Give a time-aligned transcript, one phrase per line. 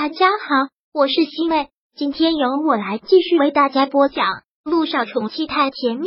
[0.00, 4.24] 大家好，我是西妹，今天由我来继续为大家播讲
[4.62, 6.06] 《路上宠妻太甜蜜》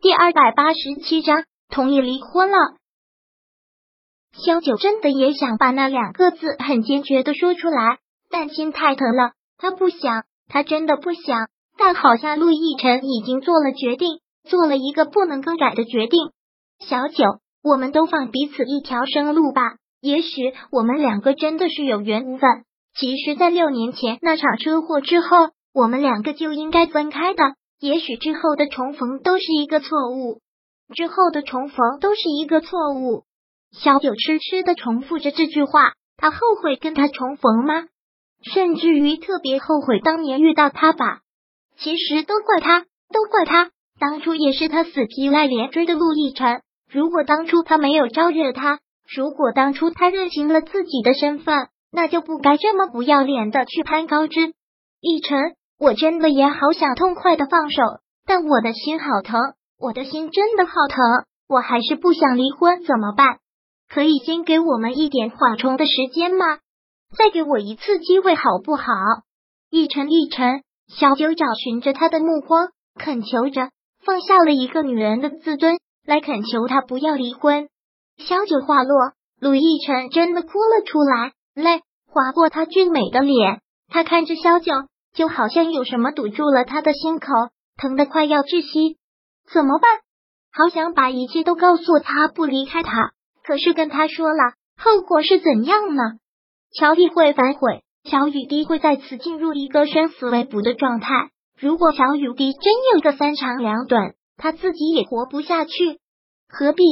[0.00, 2.56] 第二百八十七章，同意离婚了。
[4.32, 7.98] 萧九真的也想把那两个字很坚决的说出来，
[8.30, 11.50] 但心太疼了，他不想，他真的不想。
[11.76, 16.20] 但好像陆亦辰已经做了决定，做了一个不能更改的决定。
[16.78, 17.22] 小九，
[17.62, 19.76] 我们都放彼此一条生路吧。
[20.04, 22.50] 也许我们两个真的是有缘无分。
[22.94, 27.42] 其实，在六年前那场车祸之后，我们两个就应该分开的。
[27.80, 30.42] 也许之后的重逢都是一个错误，
[30.94, 33.24] 之后的重逢都是一个错误。
[33.72, 35.94] 小九痴痴的重复着这句话。
[36.18, 37.86] 他后悔跟他重逢吗？
[38.52, 41.20] 甚至于特别后悔当年遇到他吧。
[41.78, 43.70] 其实都怪他，都怪他。
[43.98, 46.60] 当初也是他死皮赖脸追的陆亦辰。
[46.90, 48.80] 如果当初他没有招惹他。
[49.06, 54.54] 如果当初他认清了自己的身份，那就不该这么不要脸的去攀高枝。
[55.00, 57.82] 逸晨，我真的也好想痛快的放手，
[58.26, 59.38] 但我的心好疼，
[59.78, 60.98] 我的心真的好疼，
[61.48, 63.38] 我还是不想离婚，怎么办？
[63.88, 66.58] 可以先给我们一点缓冲的时间吗？
[67.16, 68.84] 再给我一次机会好不好？
[69.70, 73.68] 逸晨，逸晨，小九找寻着他的目光，恳求着，
[74.04, 77.68] 放下了一个女人的自尊，来恳求他不要离婚。
[78.18, 83.60] 萧九话落，陆亦辰真的哭了出来，泪划过他俊美的脸。
[83.88, 84.72] 他看着萧九，
[85.14, 87.26] 就好像有什么堵住了他的心口，
[87.76, 88.98] 疼得快要窒息。
[89.52, 89.90] 怎么办？
[90.52, 93.10] 好想把一切都告诉他，不离开他。
[93.42, 96.02] 可是跟他说了，后果是怎样呢？
[96.72, 101.30] 乔丽会反悔，小雨滴会再次进入一个生死未卜的状态。
[101.58, 105.98] 如果小雨滴真有个三长两短，他自己也活不下去，
[106.48, 106.82] 何必？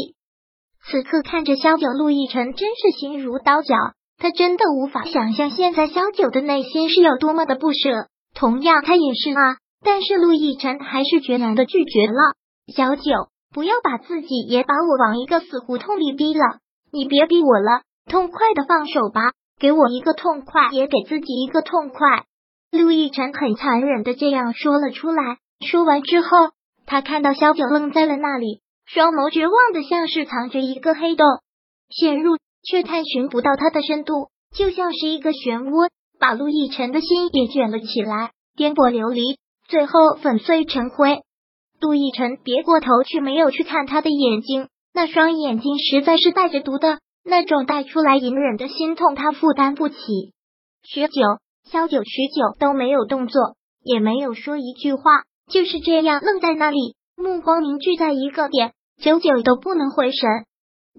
[0.84, 3.76] 此刻看着萧九，陆亦辰真是心如刀绞。
[4.18, 8.08] 他真的无法想象现在萧九的内心是有多么的不舍。
[8.34, 9.56] 同样，他也是啊。
[9.84, 12.34] 但是陆亦辰还是决然的拒绝了。
[12.72, 13.02] 小九，
[13.52, 16.58] 不要把自己也把我往一个死胡同里逼了。
[16.92, 22.24] 你别逼我了，痛快的放手吧，给我一个痛快，也给自己一个痛快。
[22.70, 25.38] 陆亦辰很残忍的这样说了出来。
[25.66, 26.28] 说完之后，
[26.86, 28.60] 他看到萧九愣在了那里。
[28.86, 31.26] 双眸绝望的，像是藏着一个黑洞，
[31.88, 35.88] 陷入却探寻不到它的深度，就像是一个漩涡，
[36.18, 39.22] 把陆亦辰的心也卷了起来，颠簸流离，
[39.68, 39.92] 最后
[40.22, 41.20] 粉碎成灰。
[41.80, 49.96] 陆亦辰别过头，却没有去看他的眼睛，那双眼睛实在是带着毒的，那种带出来隐忍的心痛，他负担不起。
[50.84, 51.22] 许久，
[51.64, 55.02] 萧九许久都没有动作，也没有说一句话，
[55.50, 58.72] 就是这样愣在那里，目光凝聚在一个点。
[59.00, 60.28] 久久都不能回神，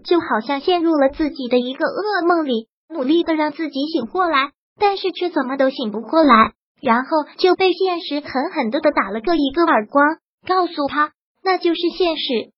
[0.04, 11.12] 就好像陷入了自己的一个噩梦里，努力的让自己醒过来，但是却怎么都醒不过来，然后就被现实狠狠的的打了个一个耳光，告诉他
[11.44, 12.52] 那就是现实。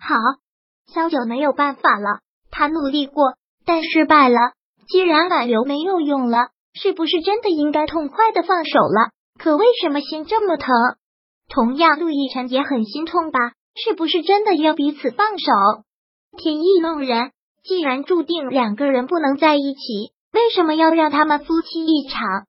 [0.00, 0.14] 好，
[0.86, 3.34] 萧九没有办法了，他努力过，
[3.66, 4.38] 但失败了。
[4.88, 9.10] 既然挽留没有用了，是不是真的应该痛快的放手了？
[9.38, 10.72] 可为什么心这么疼？
[11.48, 13.38] 同样，陆亦辰也很心痛吧。
[13.74, 15.52] 是不是真的要彼此放手？
[16.38, 22.46] 天意弄人，既然注定两个人不能在一起，为什么要让他们夫妻一场？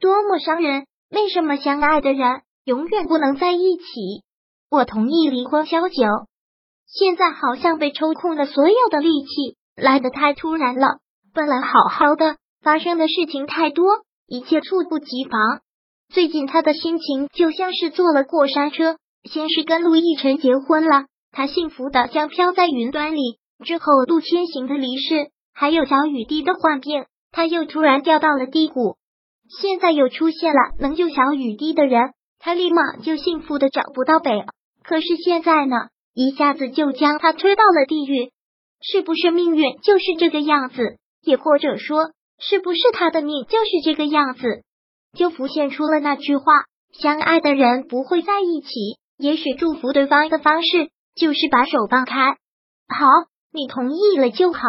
[0.00, 0.86] 多么伤人！
[1.10, 4.24] 为什么相爱的人永远不能在一起？
[4.70, 6.04] 我同意离婚，萧九。
[6.86, 10.98] 现在好像被抽空了所有的力气，来的太突然了。
[11.34, 13.86] 本来好好的，发生的事情太多，
[14.26, 15.60] 一切猝不及防。
[16.12, 18.98] 最近他的心情就像是坐了过山车。
[19.24, 23.38] 先是跟陆亦辰结婚了，他幸福的像飘在云端里。
[23.64, 28.96] 之后陆千行的离世，还有小雨滴的患病，他又突然掉到了低谷。
[29.60, 34.44] 现在又出现了能救小雨滴的人，他立马就幸福的找不到北。
[34.82, 35.76] 可是现在呢，
[36.14, 38.32] 一下子就将他推到了地狱。
[38.82, 40.98] 是不是命运就是这个样子？
[41.22, 44.64] 也或者说，是不是他的命就是这个样子？
[45.16, 48.68] 就浮现出了那句话：相爱的人不会在一起。
[49.18, 52.36] 也许祝福对方的方式就是把手放开。
[52.88, 53.06] 好，
[53.52, 54.60] 你同意了就好。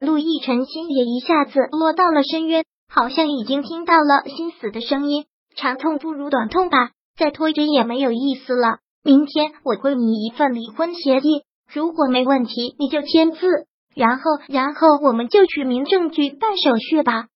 [0.00, 5.26] 陆亦辰心也一下子落到了深渊，好像已经听到了心死的声音。
[5.56, 8.78] 长痛不如短痛吧，再拖着也没有意思了。
[9.02, 17.28] 明天我会你一份离婚协议，如果没问题，你就签字，然后，然后我们就去民政局办手续吧。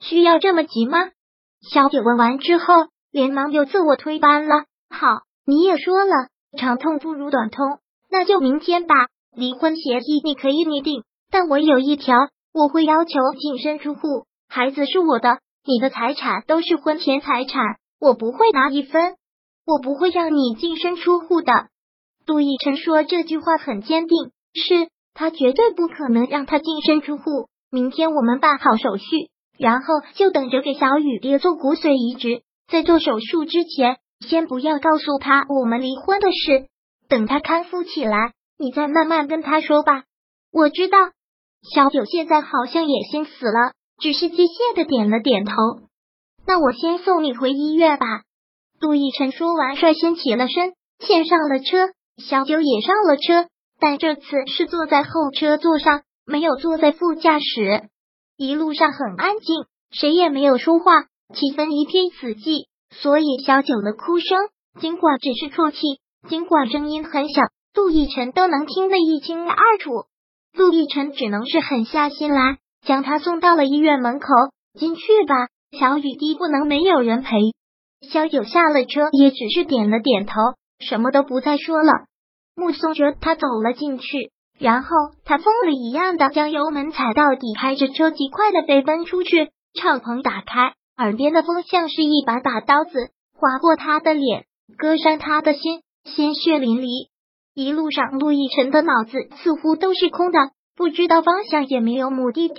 [0.00, 0.98] 需要这么急吗？
[1.60, 2.74] 小姐问完之后，
[3.10, 4.64] 连忙又自我推翻了。
[4.90, 5.22] 好。
[5.50, 6.12] 你也说了，
[6.58, 7.78] 长痛不如短痛，
[8.10, 8.94] 那就明天吧。
[9.34, 12.18] 离婚协议你可以拟定，但我有一条，
[12.52, 14.26] 我会要求净身出户。
[14.46, 17.62] 孩子是我的，你的财产都是婚前财产，
[17.98, 19.16] 我不会拿一分，
[19.64, 21.68] 我不会让你净身出户的。
[22.26, 27.48] 杜奕晨说这句话很坚定，是他绝对不可能让他净身出户。
[27.70, 32.42] 明天我们办好手续，然后就等着给小雨爹做骨髓移植。
[32.68, 36.68] 在做手术之前，先不要告诉他我们离婚的事，
[37.08, 40.04] 等他康复起来，你再慢慢跟他说吧。
[40.52, 40.98] 我知道，
[41.74, 45.52] 小九现在好像也心死了，只是机械的点了点头。
[46.46, 48.06] 那我先送你回医院吧。
[48.80, 51.88] 杜奕晨说完，率先起了身，先上了车，
[52.22, 53.48] 小九也上了车，
[53.80, 57.88] 但这次是坐在后车座上，没有坐在副驾驶。
[58.38, 61.02] 一路上很安静，谁也没有说话，
[61.34, 62.68] 气氛一片死寂。
[62.90, 64.38] 所以小九的哭声，
[64.80, 65.78] 尽管只是啜泣，
[66.28, 67.42] 尽管声音很小，
[67.74, 69.90] 陆亦辰都能听得一清二楚。
[70.56, 74.28] 陆亦辰只能是狠下心来，将他送到了医院门口。
[74.78, 77.38] 进去吧，小雨滴不能没有人陪。
[78.08, 80.34] 小九下了车，也只是点了点头，
[80.78, 81.92] 什么都不再说了。
[82.54, 84.88] 目送着他走了进去，然后
[85.24, 89.50] 他疯了一样的将油门踩到底，开着车极快的飞奔出去。
[89.74, 94.46] 敞篷打开，耳边的风像是一把把刀子划过他的脸，
[94.76, 97.08] 割伤他的心，鲜血淋漓。
[97.54, 99.12] 一路上，陆亦辰的脑子
[99.42, 100.38] 似乎都是空的，
[100.76, 102.54] 不知道方向，也没有目的地，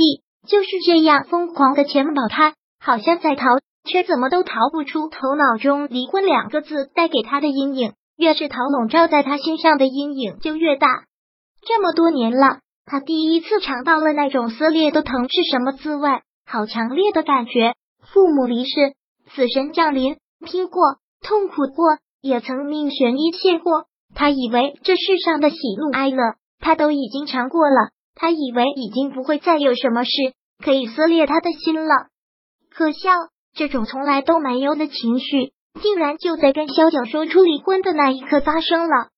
[0.47, 2.27] 就是这样疯狂的前跑。
[2.29, 3.45] 他好像在逃，
[3.85, 7.93] 却怎么都逃不出头脑中“离婚”两个字带给他的阴影。
[8.15, 10.87] 越是逃笼罩在他心上的阴影就越大。
[11.69, 16.09] 这么多年了，他第一次尝到了那种撕裂的疼是什么滋味，
[16.43, 17.75] 好强烈的感觉。
[18.11, 18.71] 父母离世，
[19.35, 20.81] 死神降临，拼过，
[21.21, 23.85] 痛苦过，也曾命悬一线过。
[24.15, 27.91] 他以为这世上的喜怒哀乐，他都已经尝过了。
[28.15, 30.09] 他以为已经不会再有什么事
[30.65, 32.07] 可以撕裂他的心了。
[32.73, 33.11] 可笑，
[33.53, 39.09] 这种从来都没有的情绪，竟然就在跟萧九说出离婚的那一刻发生了。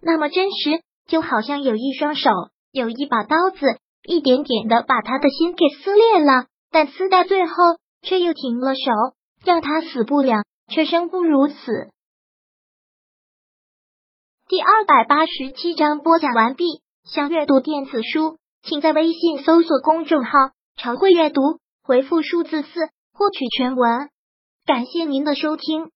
[0.00, 2.30] 那么真实，就好像有一双手，
[2.70, 3.66] 有一把刀子，
[4.06, 6.46] 一点点的把他的心给撕裂了。
[6.70, 7.54] 但撕到最后，
[8.02, 8.80] 却又停了手，
[9.42, 11.88] 让他死不了，却生不如死。
[14.48, 16.64] 第二百八十七章播讲完毕。
[17.04, 20.30] 想阅读电子书，请在微信搜索公众号
[20.76, 21.40] “常会阅读”，
[21.82, 22.68] 回复数字四
[23.14, 24.10] 获取全文。
[24.66, 25.90] 感谢您的收听。